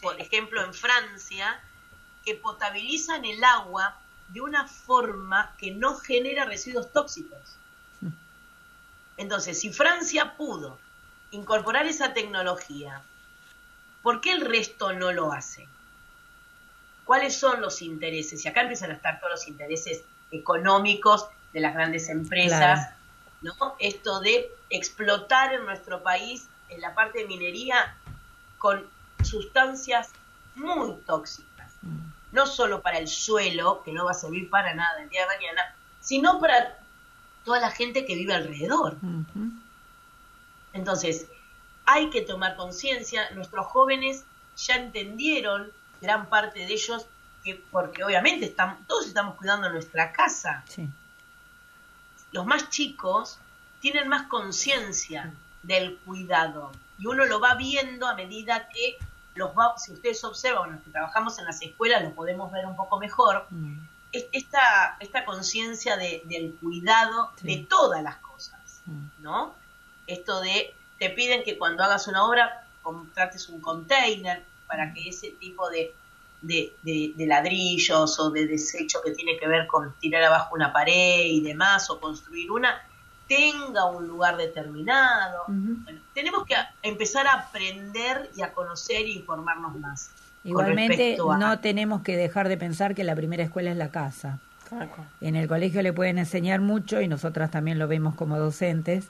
por 0.00 0.20
ejemplo 0.20 0.64
en 0.64 0.72
Francia, 0.74 1.60
que 2.24 2.34
potabilizan 2.34 3.24
el 3.24 3.42
agua 3.44 3.96
de 4.32 4.40
una 4.40 4.66
forma 4.66 5.54
que 5.58 5.72
no 5.72 5.96
genera 5.96 6.44
residuos 6.44 6.90
tóxicos. 6.92 7.56
Entonces, 9.16 9.60
si 9.60 9.72
Francia 9.72 10.36
pudo 10.36 10.78
incorporar 11.30 11.86
esa 11.86 12.14
tecnología, 12.14 13.02
¿por 14.02 14.20
qué 14.20 14.32
el 14.32 14.40
resto 14.40 14.92
no 14.92 15.12
lo 15.12 15.32
hace? 15.32 15.68
¿Cuáles 17.04 17.38
son 17.38 17.60
los 17.60 17.82
intereses? 17.82 18.44
Y 18.44 18.48
acá 18.48 18.62
empiezan 18.62 18.90
a 18.90 18.94
estar 18.94 19.20
todos 19.20 19.32
los 19.32 19.48
intereses 19.48 20.02
económicos 20.30 21.26
de 21.52 21.60
las 21.60 21.74
grandes 21.74 22.08
empresas, 22.08 22.94
¿no? 23.42 23.76
Esto 23.78 24.20
de 24.20 24.50
explotar 24.70 25.52
en 25.52 25.64
nuestro 25.66 26.02
país, 26.02 26.46
en 26.70 26.80
la 26.80 26.94
parte 26.94 27.18
de 27.18 27.26
minería, 27.26 27.96
con 28.58 28.86
sustancias 29.22 30.10
muy 30.54 30.94
tóxicas. 31.06 31.51
No 32.32 32.46
solo 32.46 32.82
para 32.82 32.98
el 32.98 33.08
suelo, 33.08 33.82
que 33.84 33.92
no 33.92 34.04
va 34.04 34.10
a 34.10 34.14
servir 34.14 34.50
para 34.50 34.74
nada 34.74 35.02
el 35.02 35.08
día 35.08 35.22
de 35.22 35.26
mañana, 35.26 35.74
sino 36.00 36.40
para 36.40 36.78
toda 37.44 37.60
la 37.60 37.70
gente 37.70 38.04
que 38.04 38.14
vive 38.14 38.34
alrededor. 38.34 38.96
Entonces, 40.72 41.26
hay 41.84 42.10
que 42.10 42.22
tomar 42.22 42.56
conciencia, 42.56 43.30
nuestros 43.30 43.66
jóvenes 43.66 44.24
ya 44.56 44.76
entendieron, 44.76 45.70
gran 46.00 46.28
parte 46.28 46.60
de 46.60 46.72
ellos, 46.72 47.06
que 47.44 47.62
porque 47.70 48.04
obviamente 48.04 48.46
estamos, 48.46 48.78
todos 48.86 49.06
estamos 49.06 49.36
cuidando 49.36 49.68
nuestra 49.70 50.12
casa. 50.12 50.64
Sí. 50.68 50.88
Los 52.30 52.46
más 52.46 52.70
chicos 52.70 53.38
tienen 53.80 54.08
más 54.08 54.28
conciencia 54.28 55.32
del 55.62 55.98
cuidado 55.98 56.72
y 56.98 57.06
uno 57.06 57.26
lo 57.26 57.40
va 57.40 57.54
viendo 57.54 58.06
a 58.06 58.14
medida 58.14 58.68
que 58.68 58.96
los 59.34 59.50
va, 59.50 59.74
si 59.78 59.92
ustedes 59.92 60.22
observan, 60.24 60.72
los 60.72 60.82
que 60.82 60.90
trabajamos 60.90 61.38
en 61.38 61.44
las 61.46 61.60
escuelas 61.62 62.02
lo 62.02 62.14
podemos 62.14 62.50
ver 62.52 62.66
un 62.66 62.76
poco 62.76 62.98
mejor, 62.98 63.46
Mm, 63.50 63.78
es- 64.12 64.26
esta, 64.32 64.96
esta 65.00 65.24
conciencia 65.24 65.96
de- 65.96 66.22
del 66.26 66.54
cuidado 66.60 67.30
Sí. 67.36 67.46
de 67.56 67.66
todas 67.66 68.02
las 68.02 68.16
cosas. 68.16 68.80
mm, 68.86 69.22
¿no? 69.22 69.54
Esto 70.08 70.40
de, 70.40 70.74
te 70.98 71.08
piden 71.10 71.44
que 71.44 71.56
cuando 71.56 71.84
hagas 71.84 72.08
una 72.08 72.24
obra 72.24 72.66
contrates 72.82 73.48
un 73.48 73.60
container 73.60 74.44
para 74.66 74.92
que 74.92 75.08
ese 75.08 75.30
tipo 75.30 75.70
de, 75.70 75.94
de, 76.40 76.74
de- 76.82 77.12
de 77.14 77.26
ladrillos 77.26 78.18
o 78.18 78.30
de 78.30 78.46
desecho 78.48 79.00
que 79.04 79.12
tiene 79.12 79.38
que 79.38 79.46
ver 79.46 79.68
con 79.68 79.94
tirar 80.00 80.24
abajo 80.24 80.54
una 80.56 80.72
pared 80.72 81.20
y 81.26 81.40
demás 81.42 81.88
o 81.90 82.00
construir 82.00 82.50
una, 82.50 82.82
tenga 83.36 83.86
un 83.86 84.06
lugar 84.06 84.36
determinado. 84.36 85.44
Bueno, 85.48 86.00
tenemos 86.14 86.44
que 86.44 86.54
empezar 86.82 87.26
a 87.26 87.32
aprender 87.34 88.30
y 88.36 88.42
a 88.42 88.52
conocer 88.52 89.02
e 89.06 89.10
informarnos 89.10 89.76
más. 89.78 90.10
con 90.42 90.50
Igualmente, 90.50 90.96
respecto 90.96 91.30
a- 91.32 91.38
no 91.38 91.60
tenemos 91.60 92.02
que 92.02 92.16
dejar 92.16 92.48
de 92.48 92.56
pensar 92.56 92.94
que 92.96 93.04
la 93.04 93.14
primera 93.14 93.44
escuela 93.44 93.70
es 93.70 93.76
la 93.76 93.90
casa. 93.90 94.38
En 95.20 95.36
el 95.36 95.46
colegio 95.48 95.82
le 95.82 95.92
pueden 95.92 96.18
enseñar 96.18 96.60
mucho 96.60 97.00
y 97.00 97.06
nosotras 97.06 97.50
también 97.50 97.78
lo 97.78 97.86
vemos 97.86 98.14
como 98.16 98.38
docentes. 98.38 99.06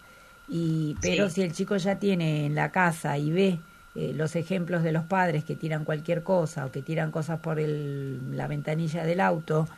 Y, 0.48 0.96
pero 1.00 1.28
Sí. 1.28 1.36
si 1.36 1.42
el 1.42 1.52
chico 1.52 1.76
ya 1.76 1.96
tiene 1.98 2.44
en 2.46 2.54
la 2.54 2.70
casa 2.70 3.16
y 3.16 3.30
ve 3.30 3.60
eh, 3.94 4.12
los 4.14 4.36
ejemplos 4.36 4.82
de 4.82 4.90
los 4.92 5.04
padres 5.04 5.44
que 5.44 5.54
tiran 5.54 5.84
cualquier 5.84 6.22
cosa 6.22 6.66
o 6.66 6.70
que 6.72 6.82
tiran 6.82 7.10
cosas 7.12 7.38
por 7.40 7.58
el, 7.60 8.36
la 8.36 8.46
ventanilla 8.48 9.04
del 9.04 9.20
auto 9.20 9.68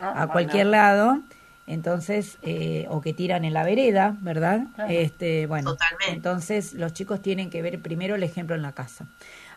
Ah, 0.00 0.22
a 0.22 0.26
cualquier 0.28 0.66
lado, 0.66 1.20
entonces, 1.72 2.38
eh, 2.42 2.86
o 2.90 3.00
que 3.00 3.12
tiran 3.12 3.44
en 3.44 3.52
la 3.54 3.62
vereda, 3.64 4.16
¿verdad? 4.20 4.62
Claro. 4.74 4.90
Este, 4.92 5.46
bueno, 5.46 5.72
Totalmente. 5.72 6.12
entonces 6.14 6.74
los 6.74 6.92
chicos 6.92 7.22
tienen 7.22 7.50
que 7.50 7.62
ver 7.62 7.80
primero 7.80 8.14
el 8.16 8.22
ejemplo 8.22 8.54
en 8.56 8.62
la 8.62 8.72
casa. 8.72 9.06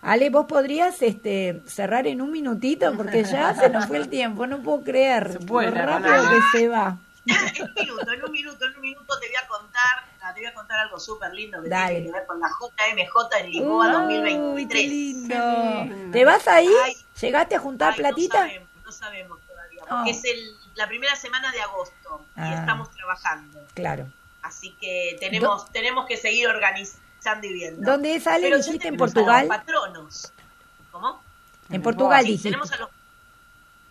Ale, 0.01 0.29
vos 0.29 0.45
podrías 0.45 1.01
este, 1.01 1.61
cerrar 1.65 2.07
en 2.07 2.21
un 2.21 2.31
minutito 2.31 2.93
porque 2.95 3.23
ya 3.23 3.53
se 3.59 3.69
nos 3.69 3.85
fue 3.87 3.97
el 3.97 4.09
tiempo, 4.09 4.45
no 4.47 4.61
puedo 4.61 4.83
creer 4.83 5.33
Se 5.39 5.45
lo 5.45 5.71
rápido 5.71 6.29
que 6.29 6.57
se 6.59 6.67
va. 6.67 6.97
en 7.25 7.63
un 7.63 7.73
minuto, 7.73 8.11
en 8.11 8.23
un 8.25 8.31
minuto, 8.31 8.65
en 8.65 8.75
un 8.75 8.81
minuto 8.81 9.19
te 9.19 9.27
voy 9.27 9.35
a 9.41 9.47
contar, 9.47 9.81
ah, 10.21 10.33
te 10.33 10.41
voy 10.41 10.47
a 10.49 10.53
contar 10.53 10.79
algo 10.81 10.99
súper 10.99 11.33
lindo 11.33 11.61
que 11.63 11.69
Dale. 11.69 11.93
tiene 11.95 12.05
que 12.07 12.11
ver 12.11 12.25
con 12.27 12.39
la 12.39 12.47
JMJ 12.49 13.39
en 13.45 13.49
Lisboa 13.51 13.87
Uy, 13.87 13.91
2023. 13.93 14.67
qué 14.81 14.87
lindo. 14.89 15.35
Qué 15.35 15.89
lindo. 15.89 16.11
¿Te 16.11 16.25
vas 16.25 16.47
ahí? 16.49 16.69
Ay. 16.83 16.93
¿Llegaste 17.21 17.55
a 17.55 17.59
juntar 17.59 17.93
Ay, 17.93 17.99
platita? 17.99 18.39
No 18.39 18.43
sabemos, 18.45 18.69
no 18.85 18.91
sabemos 18.91 19.39
todavía, 19.47 19.79
porque 19.87 19.93
Oh. 19.95 20.05
es 20.11 20.23
el, 20.25 20.39
la 20.75 20.87
primera 20.87 21.15
semana 21.15 21.51
de 21.51 21.61
agosto 21.61 22.25
y 22.35 22.41
Ah. 22.41 22.55
estamos 22.59 22.91
trabajando. 22.91 23.59
Claro. 23.73 24.07
Así 24.41 24.71
que 24.79 25.15
tenemos, 25.19 25.71
tenemos 25.71 26.05
que 26.05 26.17
seguir 26.17 26.47
organizando 26.47 27.47
y 27.47 27.53
viendo. 27.53 27.89
¿Dónde 27.89 28.19
sale? 28.19 28.43
Pero 28.43 28.57
ya 28.57 28.63
¿Dijiste 28.65 28.87
en 28.89 28.95
a 28.95 28.97
Portugal? 28.97 29.47
los 29.47 29.57
patronos. 29.57 30.33
¿Cómo? 30.91 31.21
En 31.69 31.81
Portugal 31.81 32.21
Sí, 32.21 32.27
dijiste. 32.31 32.49
tenemos 32.49 32.71
a 32.71 32.77
los... 32.77 32.89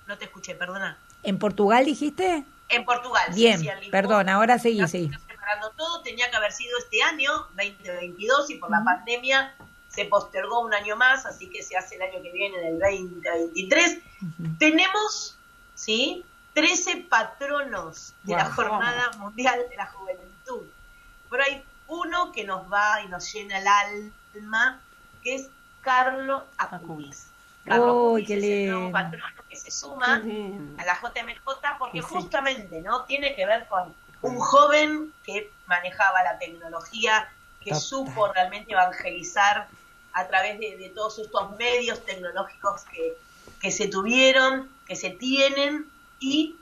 No 0.07 0.19
te 0.19 0.25
escuché, 0.27 0.55
perdona. 0.55 0.99
¿En 1.23 1.39
Portugal 1.39 1.85
dijiste? 1.85 2.45
En 2.69 2.85
Portugal. 2.85 3.23
sí, 3.29 3.35
Bien, 3.41 3.59
sí, 3.61 3.65
Lisboa. 3.67 3.91
perdón, 3.91 4.29
ahora 4.29 4.59
seguí, 4.59 4.81
está 4.83 5.19
preparando 5.27 5.71
todo, 5.71 6.03
tenía 6.03 6.31
que 6.31 6.37
haber 6.37 6.53
sido 6.53 6.77
este 6.79 7.03
año, 7.03 7.31
2022, 7.57 8.51
y 8.51 8.55
por 8.57 8.71
la 8.71 8.83
pandemia 8.85 9.55
se 9.89 10.05
postergó 10.07 10.61
un 10.61 10.73
año 10.75 10.97
más, 10.97 11.27
así 11.27 11.49
que 11.51 11.63
se 11.63 11.77
hace 11.77 11.97
el 11.97 12.03
año 12.03 12.23
que 12.23 12.33
viene, 12.33 12.59
en 12.59 12.67
el 12.75 12.79
2023. 12.79 13.99
Ujú. 14.23 14.57
Tenemos, 14.59 15.37
¿sí? 15.75 16.25
13 16.55 17.07
patronos 17.09 18.15
de 18.25 18.35
la 18.37 18.45
Wow. 18.45 18.53
Jornada 18.55 19.11
Mundial 19.19 19.61
de 19.71 19.77
la 19.77 19.87
Juventud. 19.87 20.63
Pero 21.31 21.43
hay 21.45 21.65
uno 21.89 22.33
que 22.33 22.45
nos 22.45 22.71
va 22.71 23.03
y 23.03 23.09
nos 23.09 23.33
llena 23.33 23.59
el 23.59 23.67
alma, 23.67 24.81
que 25.23 25.37
es 25.37 25.49
Carlos 25.81 26.43
Acutis. 26.59 27.29
Carlos 27.65 27.89
Acutis 27.89 28.27
qué 28.27 28.35
es 28.39 28.45
el 28.45 28.71
nuevo 28.71 28.93
patrono 28.93 29.25
que 29.49 29.57
se 29.57 29.71
suma 29.71 30.17
a 30.17 30.85
la 30.85 30.95
JMJ 31.01 31.79
porque 31.79 32.01
Sí, 32.03 32.07
sí. 32.09 32.15
justamente 32.15 32.81
no 32.83 33.05
tiene 33.05 33.35
que 33.35 33.47
ver 33.47 33.67
con 33.69 33.95
un 34.23 34.39
joven 34.39 35.13
que 35.25 35.51
manejaba 35.67 36.23
la 36.23 36.39
tecnología, 36.39 37.29
que 37.61 37.75
supo 37.75 38.33
realmente 38.33 38.73
evangelizar 38.73 39.69
a 40.13 40.27
través 40.29 40.59
de, 40.61 40.77
de 40.77 40.91
todos 40.91 41.19
estos 41.19 41.57
medios 41.57 42.05
tecnológicos 42.05 42.83
que, 42.85 43.17
que 43.61 43.71
se 43.71 43.89
tuvieron, 43.89 44.69
que 44.87 44.97
se 44.97 45.11
tienen, 45.11 45.91
y 46.23 46.57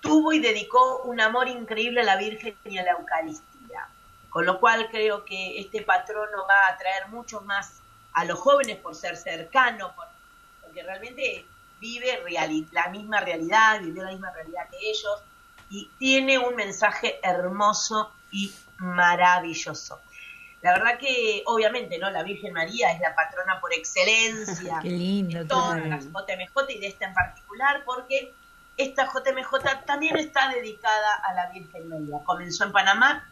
tuvo 0.00 0.32
y 0.32 0.40
dedicó 0.40 1.02
un 1.04 1.20
amor 1.20 1.48
increíble 1.48 2.00
a 2.00 2.04
la 2.04 2.16
Virgen 2.16 2.56
y 2.64 2.78
a 2.78 2.82
la 2.82 2.92
Eucaristía. 2.92 3.88
Con 4.28 4.44
lo 4.46 4.58
cual 4.60 4.88
creo 4.90 5.24
que 5.24 5.60
este 5.60 5.82
patrono 5.82 6.44
va 6.48 6.66
a 6.68 6.72
atraer 6.74 7.08
mucho 7.08 7.40
más 7.42 7.80
a 8.12 8.24
los 8.24 8.38
jóvenes 8.38 8.76
por 8.78 8.94
ser 8.94 9.16
cercano, 9.16 9.94
por- 9.94 10.08
porque 10.62 10.82
realmente 10.82 11.46
vive 11.80 12.20
reali- 12.24 12.66
la 12.72 12.88
misma 12.88 13.20
realidad, 13.20 13.80
vivió 13.80 14.04
la 14.04 14.10
misma 14.10 14.32
realidad 14.32 14.68
que 14.70 14.76
ellos, 14.90 15.20
y 15.70 15.88
tiene 15.98 16.38
un 16.38 16.54
mensaje 16.56 17.18
hermoso 17.22 18.12
y 18.30 18.52
maravilloso. 18.78 20.00
La 20.62 20.72
verdad 20.72 20.98
que, 20.98 21.42
obviamente, 21.46 21.98
¿no? 21.98 22.10
La 22.10 22.22
Virgen 22.22 22.52
María 22.54 22.90
es 22.92 23.00
la 23.00 23.14
patrona 23.14 23.60
por 23.60 23.72
excelencia 23.74 24.78
Qué 24.82 24.88
lindo, 24.90 25.40
de 25.40 25.44
todas 25.44 25.84
las 25.86 26.04
JMJ 26.06 26.70
y 26.70 26.78
de 26.80 26.86
esta 26.86 27.06
en 27.06 27.14
particular, 27.14 27.82
porque 27.84 28.32
esta 28.76 29.06
JMJ 29.06 29.84
también 29.86 30.16
está 30.16 30.48
dedicada 30.50 31.14
a 31.24 31.34
la 31.34 31.50
Virgen 31.50 31.88
María. 31.88 32.18
Comenzó 32.24 32.64
en 32.64 32.72
Panamá, 32.72 33.28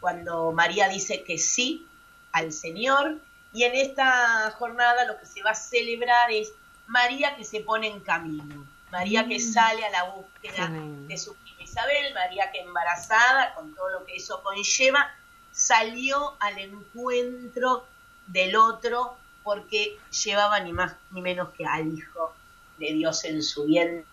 cuando 0.00 0.52
María 0.52 0.88
dice 0.88 1.22
que 1.22 1.38
sí 1.38 1.86
al 2.32 2.52
Señor, 2.52 3.18
y 3.52 3.64
en 3.64 3.74
esta 3.74 4.50
jornada 4.58 5.04
lo 5.04 5.18
que 5.18 5.26
se 5.26 5.42
va 5.42 5.50
a 5.50 5.54
celebrar 5.54 6.30
es 6.30 6.52
María 6.86 7.36
que 7.36 7.44
se 7.44 7.60
pone 7.60 7.86
en 7.86 8.00
camino, 8.00 8.66
María 8.90 9.26
que 9.26 9.40
sale 9.40 9.84
a 9.84 9.90
la 9.90 10.04
búsqueda 10.04 10.68
de 10.68 11.16
su 11.16 11.34
prima 11.36 11.62
Isabel, 11.62 12.12
María 12.12 12.50
que 12.52 12.60
embarazada, 12.60 13.54
con 13.54 13.74
todo 13.74 13.88
lo 13.90 14.04
que 14.04 14.16
eso 14.16 14.42
conlleva, 14.42 15.10
salió 15.52 16.36
al 16.40 16.58
encuentro 16.58 17.86
del 18.26 18.56
otro 18.56 19.16
porque 19.42 19.98
llevaba 20.24 20.60
ni 20.60 20.72
más 20.72 20.94
ni 21.10 21.22
menos 21.22 21.50
que 21.50 21.64
al 21.64 21.86
Hijo 21.86 22.34
de 22.78 22.92
Dios 22.92 23.24
en 23.24 23.42
su 23.42 23.64
vientre 23.64 24.04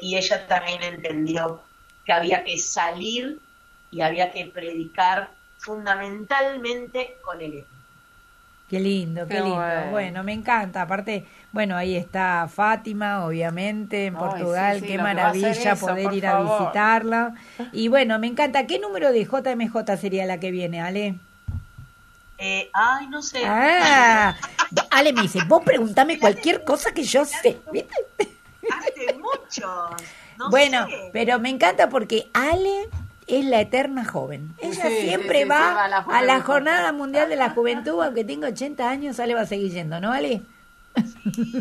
y 0.00 0.16
ella 0.16 0.46
también 0.46 0.82
entendió 0.82 1.62
que 2.04 2.12
había 2.12 2.44
que 2.44 2.58
salir 2.58 3.38
y 3.90 4.00
había 4.00 4.30
que 4.30 4.46
predicar 4.46 5.30
fundamentalmente 5.58 7.18
con 7.22 7.40
el 7.40 7.52
ejemplo. 7.54 7.78
Qué 8.68 8.80
lindo, 8.80 9.26
qué, 9.26 9.34
Qué 9.36 9.40
lindo. 9.40 9.56
bueno. 9.56 9.90
Bueno. 9.90 10.24
me 10.24 10.32
encanta. 10.34 10.82
Aparte, 10.82 11.26
bueno, 11.52 11.76
ahí 11.76 11.96
está 11.96 12.48
Fátima, 12.48 13.24
obviamente, 13.26 14.06
en 14.06 14.16
Ay, 14.16 14.18
Portugal. 14.18 14.80
sí, 14.80 14.80
sí, 14.80 14.86
Qué 14.86 14.98
maravilla 14.98 15.72
eso, 15.72 15.86
poder 15.86 16.12
ir 16.12 16.26
a 16.26 16.42
visitarla. 16.42 17.34
Y 17.72 17.88
bueno, 17.88 18.18
me 18.18 18.26
encanta. 18.26 18.66
¿Qué 18.66 18.78
número 18.78 19.10
de 19.12 19.24
JMJ 19.24 19.96
sería 19.98 20.26
la 20.26 20.38
que 20.38 20.50
viene, 20.50 20.82
Ale? 20.82 21.20
Eh, 22.38 22.70
ay, 22.72 23.08
no 23.08 23.22
sé. 23.22 23.40
Ah, 23.44 24.36
Ale 24.90 25.12
me 25.12 25.22
dice, 25.22 25.40
vos 25.40 25.62
preguntame 25.64 26.18
cualquier 26.18 26.64
cosa 26.64 26.92
que 26.92 27.02
yo 27.04 27.24
sé. 27.24 27.64
¿Viste? 27.72 27.94
No 29.60 30.50
bueno, 30.50 30.86
sé. 30.86 31.10
pero 31.12 31.38
me 31.38 31.50
encanta 31.50 31.88
porque 31.88 32.28
Ale 32.32 32.88
es 33.26 33.44
la 33.44 33.60
eterna 33.60 34.04
joven. 34.04 34.54
Ella 34.58 34.88
Sí, 34.88 35.00
siempre 35.02 35.38
sí, 35.38 35.42
sí, 35.44 35.48
va, 35.50 35.56
sí, 35.68 35.74
va 35.74 35.84
a 35.84 35.88
la 35.88 35.96
a 35.98 36.00
la 36.00 36.04
juventud. 36.34 36.46
Jornada 36.46 36.92
Mundial 36.92 37.28
de 37.28 37.36
la 37.36 37.50
Juventud, 37.50 38.02
aunque 38.02 38.24
tenga 38.24 38.48
80 38.48 38.88
años, 38.88 39.20
Ale 39.20 39.34
va 39.34 39.42
a 39.42 39.46
seguir 39.46 39.72
yendo, 39.72 40.00
¿no, 40.00 40.12
Ale? 40.12 40.42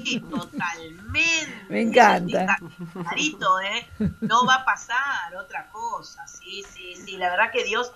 Sí, 0.04 0.20
totalmente. 0.30 1.66
Me 1.70 1.82
encanta. 1.82 2.58
Clarito, 2.94 3.60
¿eh? 3.60 3.88
No 4.22 4.46
va 4.46 4.56
a 4.56 4.66
pasar 4.66 5.36
otra 5.40 5.68
cosa. 5.72 6.28
Sí, 6.28 6.64
sí, 6.74 6.96
sí. 6.96 7.18
La 7.18 7.30
verdad 7.30 7.52
que 7.52 7.64
Dios 7.64 7.92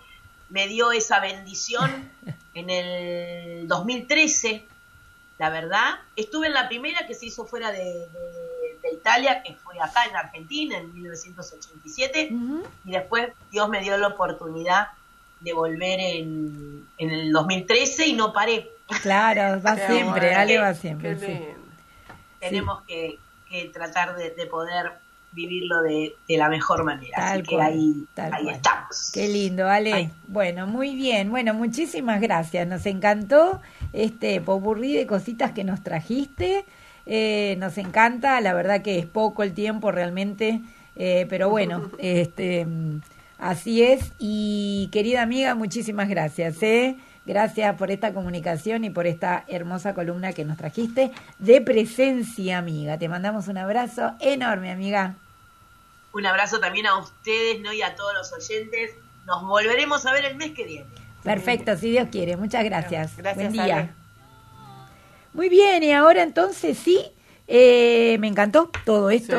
me 0.50 0.68
dio 0.68 0.92
esa 0.92 1.20
bendición 1.20 2.10
en 2.54 2.70
el 2.70 3.68
2013. 3.68 4.66
La 5.40 5.50
verdad, 5.50 5.96
estuve 6.16 6.48
en 6.48 6.54
la 6.54 6.68
primera 6.68 7.08
que 7.08 7.16
se 7.16 7.26
hizo 7.28 7.46
fuera 7.46 7.72
de, 7.72 7.80
de- 7.80 8.32
de 8.34 8.41
Italia, 9.02 9.42
que 9.44 9.54
fue 9.56 9.80
acá 9.80 10.06
en 10.10 10.16
Argentina 10.16 10.78
en 10.78 10.94
1987. 10.94 12.30
Ujú. 12.32 12.64
y 12.86 12.92
después 12.92 13.30
Dios 13.52 13.68
me 13.70 13.82
dio 13.82 13.98
la 13.98 14.08
oportunidad 14.08 14.88
de 15.40 15.54
volver 15.54 16.00
en, 16.00 16.86
en 16.98 17.10
el 17.10 17.32
2013 17.32 18.08
y 18.08 18.14
no 18.14 18.32
paré. 18.32 18.70
Claro, 19.02 19.62
va 19.62 19.76
siempre. 19.76 20.36
Ale 20.36 20.60
va 20.60 20.74
siempre. 20.74 21.20
Sí. 21.20 21.40
Tenemos 22.40 22.84
que, 22.84 23.18
que 23.50 23.66
tratar 23.70 24.16
de, 24.16 24.32
de 24.32 24.46
poder 24.46 24.94
vivirlo 25.32 25.82
de, 25.82 26.16
de 26.28 26.38
la 26.38 26.50
mejor 26.50 26.84
manera. 26.84 27.16
Tal 27.16 27.40
Así 27.40 27.44
que 27.44 27.56
cual, 27.56 27.68
ahí, 27.68 28.06
tal 28.14 28.34
ahí 28.34 28.50
estamos. 28.50 29.12
Qué 29.14 29.28
lindo, 29.28 29.68
Ale. 29.68 29.94
Ay. 29.94 30.12
Bueno, 30.28 30.68
muy 30.68 30.96
bien. 30.96 31.30
Bueno, 31.32 31.54
muchísimas 31.54 32.22
gracias. 32.22 32.68
Nos 32.68 32.86
encantó 32.86 33.62
este 33.94 34.42
popurrí 34.42 34.94
de 34.94 35.08
cositas 35.08 35.52
que 35.54 35.64
nos 35.64 35.82
trajiste. 35.82 36.66
Eh, 37.06 37.56
nos 37.60 37.78
encanta, 37.78 38.40
la 38.42 38.54
verdad 38.54 38.82
que 38.82 39.00
es 39.00 39.06
poco 39.06 39.44
el 39.44 39.54
tiempo 39.54 39.92
realmente, 39.92 40.62
eh, 40.96 41.26
pero 41.30 41.50
bueno, 41.50 41.90
este, 42.00 42.68
así 43.38 43.84
es. 43.84 44.12
Y 44.20 44.90
querida 44.92 45.22
amiga, 45.22 45.56
muchísimas 45.56 46.10
gracias. 46.10 46.62
¿eh? 46.62 46.98
Gracias 47.26 47.76
por 47.76 47.92
esta 47.92 48.14
comunicación 48.14 48.84
y 48.84 48.90
por 48.90 49.06
esta 49.06 49.46
hermosa 49.48 49.94
columna 49.94 50.34
que 50.34 50.44
nos 50.46 50.58
trajiste 50.58 51.12
de 51.40 51.62
presencia, 51.62 52.58
amiga. 52.58 52.98
Te 52.98 53.10
mandamos 53.10 53.48
un 53.48 53.58
abrazo 53.58 54.14
enorme, 54.20 54.72
amiga. 54.72 55.16
Un 56.14 56.26
abrazo 56.26 56.60
también 56.60 56.88
a 56.88 56.98
ustedes 56.98 57.62
¿no? 57.62 57.72
y 57.72 57.82
a 57.82 57.96
todos 57.96 58.14
los 58.14 58.34
oyentes. 58.34 58.92
Nos 59.26 59.44
volveremos 59.44 60.06
a 60.06 60.14
ver 60.14 60.26
el 60.26 60.36
mes 60.36 60.52
que 60.52 60.66
viene. 60.66 60.88
Perfecto, 61.24 61.78
si 61.78 61.92
Dios 61.92 62.08
quiere. 62.12 62.36
Muchas 62.38 62.64
gracias. 62.64 63.16
Gracias, 63.18 63.36
Buen 63.36 63.52
día. 63.52 63.78
Ale. 63.78 64.01
Muy 65.34 65.48
bien, 65.48 65.82
y 65.84 65.94
ahora 65.94 66.24
entonces 66.24 66.78
sí, 66.78 67.06
eh, 67.48 68.18
me 68.20 68.28
encantó 68.28 68.70
todo 68.86 69.10
esto. 69.10 69.38